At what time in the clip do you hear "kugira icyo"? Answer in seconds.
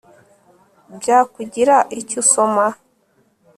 1.33-2.17